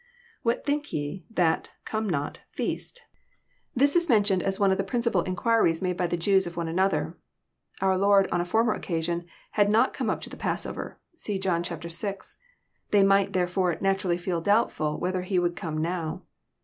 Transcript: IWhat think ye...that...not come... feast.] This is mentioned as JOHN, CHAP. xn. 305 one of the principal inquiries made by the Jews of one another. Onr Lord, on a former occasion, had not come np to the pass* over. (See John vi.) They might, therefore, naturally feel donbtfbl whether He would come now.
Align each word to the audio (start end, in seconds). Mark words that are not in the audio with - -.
IWhat 0.43 0.65
think 0.65 0.91
ye...that...not 0.91 1.69
come... 1.85 2.09
feast.] 2.49 3.03
This 3.75 3.95
is 3.95 4.09
mentioned 4.09 4.41
as 4.41 4.57
JOHN, 4.57 4.61
CHAP. 4.61 4.61
xn. 4.61 4.61
305 4.61 4.61
one 4.61 4.71
of 4.71 4.77
the 4.79 4.83
principal 4.83 5.21
inquiries 5.21 5.81
made 5.83 5.95
by 5.95 6.07
the 6.07 6.17
Jews 6.17 6.47
of 6.47 6.57
one 6.57 6.67
another. 6.67 7.19
Onr 7.83 7.99
Lord, 7.99 8.27
on 8.31 8.41
a 8.41 8.43
former 8.43 8.73
occasion, 8.73 9.25
had 9.51 9.69
not 9.69 9.93
come 9.93 10.07
np 10.07 10.19
to 10.21 10.29
the 10.31 10.37
pass* 10.37 10.65
over. 10.65 10.97
(See 11.15 11.37
John 11.37 11.63
vi.) 11.63 12.15
They 12.89 13.03
might, 13.03 13.33
therefore, 13.33 13.77
naturally 13.79 14.17
feel 14.17 14.41
donbtfbl 14.41 14.97
whether 14.99 15.21
He 15.21 15.37
would 15.37 15.55
come 15.55 15.77
now. 15.77 16.23